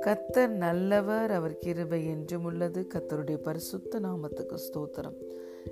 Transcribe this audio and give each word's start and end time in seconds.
கத்தர் 0.00 0.48
நல்லவர் 0.48 1.30
அவர் 1.30 1.58
கிருபை 1.58 2.06
என்றும் 2.06 2.44
உள்ளது. 2.44 2.86
கத்தருடைய 2.94 3.36
பரிசுத்த 3.36 4.00
நாமத்துக்கு 4.00 4.56
ஸ்தோத்திரம். 4.56 5.16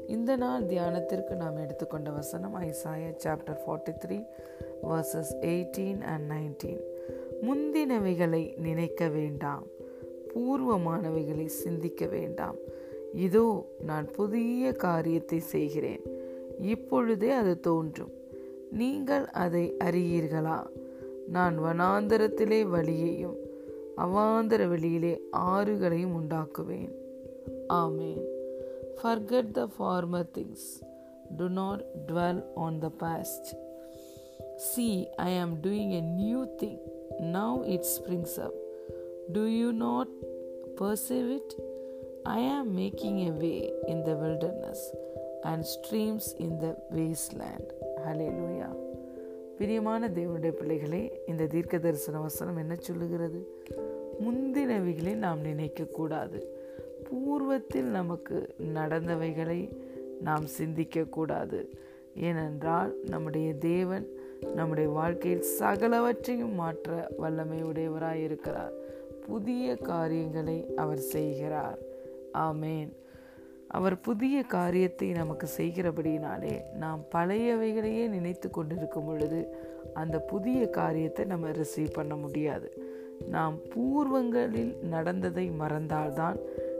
இந்த 0.07 0.37
நாள் 0.37 0.63
தியானத்திற்கு 0.63 1.35
நாம் 1.35 1.57
எடுத்துக்கொண்ட 1.57 2.11
வசனம் 2.11 2.57
Isaiah 2.61 3.11
chapter 3.25 3.59
forty 3.67 3.95
three 4.07 4.27
verses 4.83 5.33
eighteen 5.41 6.01
and 6.01 6.31
nineteen 6.31 6.81
முந்தினவைகளை 7.43 8.59
நினைக்க 8.59 9.09
வேண்டாம் 9.09 9.67
பூர்வமானவைகளை 10.35 11.45
சிந்திக்க 11.45 12.07
வேண்டாம். 12.07 12.57
இதோ 13.13 13.67
நான் 13.81 14.11
புதிய 14.11 14.73
காரியத்தை 14.73 15.39
செய்கிறேன். 15.39 16.03
இப்பொழுதே 16.61 17.31
அது 17.31 17.61
தோன்றும். 17.61 18.11
நீங்கள் 18.71 19.27
அதை 19.27 19.75
அறியீர்களா? 19.85 20.67
நான் 21.29 21.59
வனாந்தரத்திலே 21.59 22.63
வழியையும் 22.63 23.37
அவாந்தர 23.97 24.69
வெளியிலே 24.69 25.23
ஆறுகளையும் 25.33 26.13
உண்டாக்குவேன். 26.21 26.93
ஆமேன். 27.69 28.23
Forget 29.03 29.51
the 29.51 29.69
former 29.79 30.31
things 30.39 30.83
do 31.37 31.49
not 31.49 31.85
dwell 32.07 32.45
on 32.55 32.79
the 32.79 32.89
past 32.89 33.57
see 34.57 35.09
I 35.17 35.39
am 35.39 35.55
doing 35.63 35.91
a 35.91 36.01
new 36.01 36.45
thing 36.63 36.79
now 37.21 37.65
it 37.65 37.87
springs 37.99 38.41
up 38.41 38.55
do 39.33 39.41
you 39.41 39.73
not 39.73 40.09
perceive 40.81 41.29
it 41.29 41.55
I 42.23 42.49
am 42.49 42.79
making 42.79 43.19
a 43.27 43.31
way 43.31 43.75
in 43.87 44.03
the 44.03 44.13
wilderness 44.13 44.91
and 45.43 45.65
streams 45.65 46.31
in 46.39 46.59
the 46.59 46.87
wasteland 46.91 47.71
hallelujah 48.29 48.69
பிரியமான 49.59 50.09
தேவனுடைய 50.09 50.51
பிள்ளைகளே 50.51 51.21
இந்த 51.27 51.47
தீர்க்க 51.47 51.79
தரிசன 51.79 52.21
வசனம் 52.21 52.57
என்ன 52.57 52.75
சொல்லுகிறது? 52.81 53.63
முந்தினவைகளை 54.21 55.15
நாம் 55.15 55.45
நினைக்கக்கூடாது. 55.45 56.43
பூர்வத்தில் 57.11 57.91
நமக்கு 57.99 58.55
நடந்தவைகளை 58.75 59.77
நாம் 60.21 60.45
சிந்திக்கக்கூடாது. 60.59 61.69
ஏனென்றால் 62.17 62.95
நம்முடைய 63.07 63.55
தேவன் 63.55 64.07
நம்முடைய 64.55 64.89
வாழ்க்கையில் 64.89 65.45
சகலவற்றையும் 65.59 66.55
மாற்ற 66.55 67.09
வல்லமை 67.17 67.65
உடையவராய் 67.65 68.23
இருக்கிறார் 68.23 68.73
புதிய 69.27 69.77
காரியங்களை 69.77 70.75
அவர் 70.77 70.99
செய்கிறார். 70.99 71.79
ஆமேன். 72.35 72.93
அவர் 73.71 74.01
புதிய 74.01 74.43
காரியத்தை 74.43 75.09
நமக்கு 75.13 75.49
செய்கிறபடினாலே 75.59 76.55
நாம் 76.73 77.03
பழையவைகளையே 77.15 78.09
நினைத்து 78.09 78.51
கொண்டிருக்கும் 78.51 79.05
பொழுது 79.05 79.41
அந்த 79.95 80.21
புதிய 80.21 80.69
காரியத்தை 80.69 81.25
நம்ம 81.25 81.49
ரிசீவ் 81.49 81.93
பண்ண 81.93 82.17
முடியாது. 82.17 82.69
நாம் 83.29 83.57
பூர்வங்களில் 83.75 84.73
நடந்ததை 84.83 85.51
மறந்தால்தான் 85.51 86.39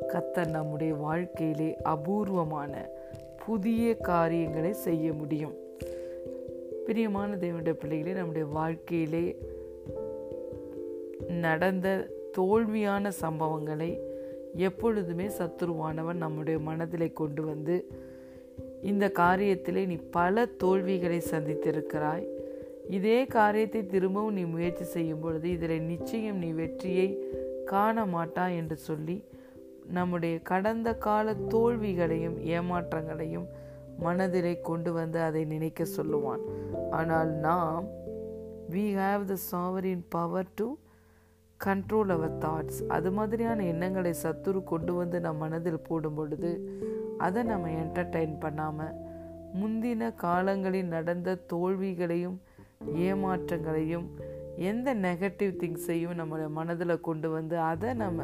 கத்தர் 0.09 0.51
நம்முடைய 0.51 0.95
வாழ்க்கையிலே 0.95 1.77
அபூர்வமான 1.83 2.89
புதிய 3.47 3.97
காரியங்களை 3.97 4.73
செய்ய 4.73 5.13
முடியும். 5.13 5.57
பிரியமான 6.87 7.37
தேவனுடைய 7.37 7.73
பிள்ளைகளே 7.73 8.13
நம்முடைய 8.13 8.47
வாழ்க்கையிலே 8.47 9.25
நடந்த 11.29 11.89
தோல்வியான 12.39 13.11
சம்பவங்களை 13.21 13.91
எப்பொழுதுமே 14.55 15.27
சத்துருவானவன் 15.27 16.13
நம்முடைய 16.13 16.59
மனதிலே 16.59 17.13
கொண்டு 17.13 17.45
வந்து 17.45 17.91
இந்த 18.83 19.13
காரியத்திலே 19.15 19.87
நீ 19.87 19.95
பல 19.95 20.47
தோல்விகளை 20.47 21.23
சந்தித்திருக்கிறாய். 21.31 22.27
இதே 22.89 23.27
காரியத்தை 23.27 23.87
திரும்பவும் 23.87 24.33
நீ 24.33 24.45
முயற்சி 24.45 24.85
செய்யும் 24.85 25.21
பொழுது 25.21 25.51
இதில் 25.51 25.83
நிச்சயம் 25.83 26.37
நீ 26.37 26.51
வெற்றியை 26.51 27.25
காண 27.65 28.07
மாட்டாய் 28.07 28.57
என்று 28.57 28.77
சொல்லி 28.77 29.25
நம்முடைய 29.87 30.39
கடந்த 30.39 30.95
கால 30.95 31.35
தோல்விகளையும் 31.35 32.39
ஏமாற்றங்களையும் 32.39 33.47
மனதிலே 33.99 34.61
கொண்டு 34.61 34.93
வந்து 34.93 35.21
அதை 35.21 35.45
நினைக்க 35.45 35.85
சொல்லுவான். 35.97 36.41
ஆனால் 36.91 37.29
நாம் 37.29 37.85
we 38.71 38.85
have 38.95 39.25
the 39.25 39.37
sovereign 39.53 40.01
power 40.09 40.47
to 40.55 40.77
control 41.65 42.09
our 42.09 42.39
thoughts 42.39 42.79
அது 42.89 43.13
மாதிரியான 43.13 43.65
எண்ணங்களை 43.65 44.15
சத்துரு 44.23 44.65
கொண்டு 44.65 44.95
வந்து 44.95 45.21
நம் 45.21 45.37
மனதில் 45.37 45.81
போடும் 45.81 46.15
பொழுது 46.15 46.51
அதை 47.19 47.43
நம்ம 47.43 47.69
என்டர்டைன் 47.69 48.37
பண்ணாமல் 48.39 48.95
முந்தின 49.61 50.15
காலங்களில் 50.15 50.87
நடந்த 50.87 51.39
தோல்விகளையும் 51.53 52.39
ஏமாற்றங்களையும் 52.95 54.07
எந்த 54.57 54.95
நெகட்டிவ் 54.95 55.53
திங்ஸையும் 55.63 56.19
நம்மளோட 56.21 56.49
மனதில் 56.49 57.01
கொண்டு 57.01 57.31
வந்து 57.31 57.59
அதை 57.59 57.95
நம்ம 57.95 58.23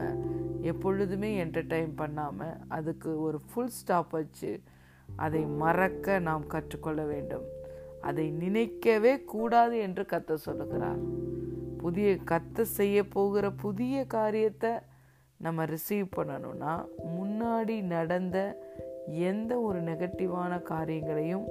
எப்பொழுதுமே 0.62 1.44
என்டர்டைன் 1.44 1.92
பண்ணாமல் 1.96 2.56
அதுக்கு 2.68 3.20
ஒரு 3.20 3.40
ஃபுல் 3.40 3.74
ஸ்டாப் 3.78 4.10
வச்சு 4.10 4.60
அதை 5.16 5.42
மறக்க 5.42 6.18
நாம் 6.18 6.46
கற்றுக்கொள்ள 6.46 7.04
வேண்டும். 7.04 7.44
அதை 8.00 8.30
நினைக்கவே 8.30 9.12
கூடாது 9.24 9.78
என்று 9.78 10.02
கத்த 10.02 10.34
சொல்லுகிறார். 10.34 11.00
புதிய 11.86 12.10
கத்த 12.30 12.60
செய்ய 12.78 12.98
போகிற 13.08 13.50
புதிய 13.50 14.04
காரியத்தை 14.04 14.70
நம்ம 15.36 15.64
ரிசீவ் 15.64 16.16
பண்ணணும்னா 16.16 16.72
முன்னாடி 17.16 17.76
நடந்த 17.82 18.36
எந்த 19.08 19.52
ஒரு 19.60 19.80
நெகட்டிவான 19.82 20.62
காரியங்களையும் 20.62 21.46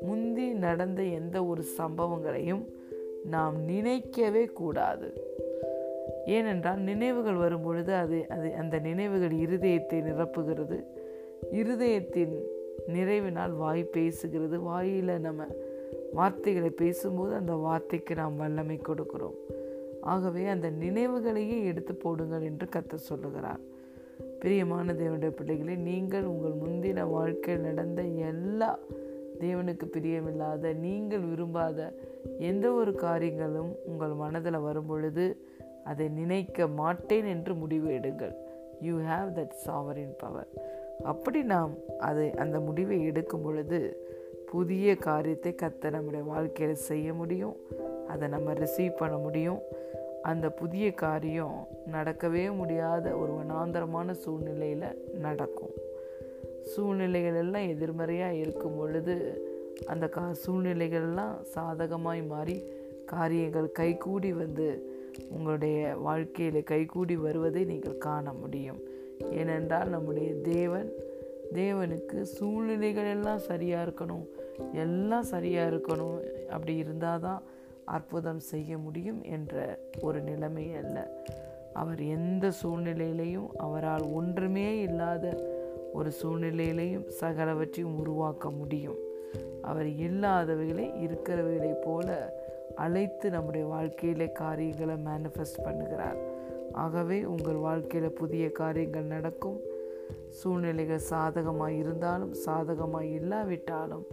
முந்தி 0.00 0.46
நடந்த 0.66 1.02
எந்த 1.18 1.36
ஒரு 1.44 1.62
சம்பவங்களையும் 1.78 2.64
நாம் 3.24 3.56
நினைக்கவே 3.64 4.44
கூடாது. 4.44 5.08
ஏனென்றால் 6.26 6.80
நினைவுகள் 6.90 7.34
வரும்பொழுது 7.34 7.92
அது 7.94 8.18
அது 8.28 8.48
அந்த 8.54 8.78
நினைவுகள் 8.78 9.34
இருதயத்தை 9.46 9.98
நிரப்புகிறது. 10.08 10.78
இருதயத்தின் 11.60 12.34
நிறைவினால் 12.88 13.56
வாய் 13.56 13.90
பேசுகிறது. 13.92 14.56
வாயில் 14.68 15.20
நம்ம 15.20 15.46
வார்த்தைகளை 16.12 16.70
பேசும்போது 16.70 17.32
அந்த 17.34 17.54
வார்த்தைக்கு 17.66 18.14
நாம் 18.14 18.36
வல்லமை 18.36 18.76
கொடுக்கிறோம். 18.78 19.38
ஆகவே 20.12 20.42
அந்த 20.46 20.68
நினைவுகளையே 20.82 21.58
எடுத்து 21.64 21.94
போடுங்கள் 21.94 22.42
என்று 22.42 22.66
கத்த 22.74 22.94
சொல்லுகிறார். 23.08 23.62
பிரியமான 24.40 24.92
தேவனுடைய 24.92 25.30
பிள்ளைகளை 25.30 25.74
நீங்கள் 25.88 26.24
உங்கள் 26.24 26.56
முந்தின 26.62 27.04
வாழ்க்கையில் 27.10 27.66
நடந்த 27.66 28.02
எல்லா 28.30 28.70
தேவனுக்கு 29.40 29.86
பிரியமில்லாத 29.92 30.72
நீங்கள் 30.74 31.24
விரும்பாத 31.30 31.78
எந்த 32.38 32.66
ஒரு 32.72 32.92
காரியங்களும் 32.94 33.72
உங்கள் 33.84 34.14
மனதில் 34.22 34.64
வரும் 34.66 34.86
பொழுது 34.86 35.24
அதை 35.84 36.06
நினைக்க 36.08 36.66
மாட்டேன் 36.80 37.26
என்று 37.26 37.54
முடிவு 37.54 37.88
எடுங்கள். 37.90 38.34
You 38.80 38.94
have 39.10 39.28
that 39.38 39.56
sovereign 39.66 40.14
power 40.18 40.50
அப்படி 41.02 41.42
நாம் 41.54 41.72
அதை 41.98 42.26
அந்த 42.42 42.56
முடிவை 42.60 42.98
எடுக்கும் 43.04 43.42
பொழுது 43.42 43.80
புதிய 44.52 44.96
காரியத்தை 45.06 45.52
கத்த 45.62 45.90
நம்முடைய 45.90 46.24
வாழ்க்கையில் 46.24 46.84
செய்ய 46.90 47.14
முடியும் 47.14 47.56
அதை 48.08 48.28
நம்ம 48.28 48.52
ரிசீவ் 48.52 49.00
பண்ண 49.00 49.16
முடியும். 49.16 49.60
அந்த 50.30 50.46
புதிய 50.60 50.86
காரியம் 50.94 51.56
நடக்கவே 51.92 52.44
முடியாத 52.56 53.06
ஒரு 53.22 53.32
வனாந்தரமான 53.32 54.10
சூழ்நிலையில் 54.22 54.86
நடக்கும். 55.24 55.74
சூழ்நிலைகள் 56.62 57.38
எல்லாம் 57.42 57.66
எதிர்மறையாக 57.74 58.40
இருக்கும் 58.42 58.76
பொழுது 58.78 59.14
அந்த 59.86 60.06
கா 60.08 60.24
சூழ்நிலைகள்லாம் 60.44 61.34
சாதகமாய் 61.54 62.22
மாறி 62.26 62.56
காரியங்கள் 63.06 63.68
கைகூடி 63.78 64.30
வந்து 64.32 64.68
உங்களுடைய 65.28 65.78
வாழ்க்கையில் 66.06 66.68
கைகூடி 66.72 67.16
வருவதை 67.16 67.64
நீங்கள் 67.64 68.02
காண 68.06 68.32
முடியும். 68.32 68.80
ஏனென்றால் 69.40 69.88
நம்முடைய 69.88 70.30
தேவன் 70.52 70.88
தேவனுக்கு 71.54 72.18
சூழ்நிலைகள் 72.36 73.10
எல்லாம் 73.16 73.42
சரியாக 73.50 73.86
இருக்கணும் 73.88 74.24
எல்லாம் 74.84 75.28
சரியாக 75.32 75.70
இருக்கணும். 75.72 76.18
அப்படி 76.48 76.74
இருந்தால் 76.76 77.20
தான் 77.20 77.42
அற்புதம் 77.84 78.40
செய்ய 78.40 78.78
முடியும் 78.78 79.22
என்ற 79.22 79.78
ஒரு 80.00 80.20
நிலைமை 80.20 80.74
அல்ல. 80.74 81.24
அவர் 81.72 82.02
எந்த 82.02 82.52
சூழ்நிலையிலையும் 82.62 83.48
அவரால் 83.56 84.02
ஒன்றுமே 84.02 84.80
இல்லாத 84.80 85.52
ஒரு 85.92 86.12
சூழ்நிலையிலையும் 86.22 87.04
சகலவற்றையும் 87.20 87.98
உருவாக்க 87.98 88.50
முடியும். 88.50 88.96
அவர் 89.62 89.86
இல்லாதவைகளை 89.86 90.86
இருக்கிறவைகளை 91.04 91.72
போல 91.84 92.36
அழைத்து 92.74 93.30
நம்முடைய 93.30 93.66
வாழ்க்கையில 93.66 94.32
காரியங்களை 94.32 94.94
மேனிஃபெஸ்ட் 94.94 95.64
பண்ணுகிறார். 95.64 96.16
ஆகவே 96.72 97.24
உங்கள் 97.24 97.54
வாழ்க்கையில் 97.54 98.12
புதிய 98.12 98.52
காரியங்கள் 98.52 99.04
நடக்கும். 99.04 99.60
சூழ்நிலைகள் 100.28 100.98
சாதகமாக 100.98 101.72
இருந்தாலும் 101.72 102.32
சாதகமாக 102.32 103.04
இல்லாவிட்டாலும் 103.04 104.06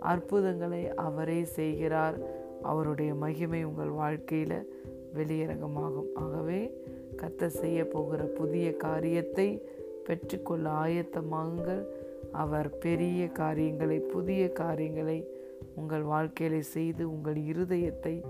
அற்புதங்களை 0.00 0.94
அவரே 0.94 1.44
செய்கிறார். 1.44 2.48
அவருடைய 2.62 3.14
மகிமை 3.14 3.64
உங்கள் 3.64 3.88
வாழ்க்கையில் 3.88 4.78
வெளியரங்கமாகும். 5.14 6.10
ஆகவே 6.14 6.82
கத்த 7.16 7.46
செய்ய 7.46 7.88
போகிற 7.88 8.24
புதிய 8.24 8.76
காரியத்தை 8.76 9.62
பெற்றுக்கொள்ள 10.04 10.70
ஆயத்தமாகுங்கள் 10.70 11.84
அவர் 12.32 12.78
பெரிய 12.78 13.28
காரியங்களை 13.28 13.98
புதிய 13.98 14.52
காரியங்களை 14.52 15.30
உங்கள் 15.74 16.04
வாழ்க்கையில 16.04 16.58
செய்து 16.58 17.12
உங்கள் 17.12 17.34
இருதயத்தை 17.34 18.22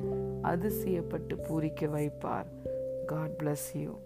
அதிசயப்பட்டு 0.43 1.37
பூரிக்க 1.49 1.87
வைப்பார். 1.87 2.47
God 3.06 3.43
bless 3.43 3.69
you 3.73 3.99